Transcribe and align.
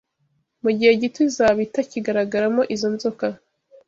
mu 0.63 0.69
gihe 0.77 0.91
gito 1.01 1.19
izaba 1.29 1.59
itakigaragaramo 1.67 2.61
izo 2.75 2.87
nzoka 2.95 3.25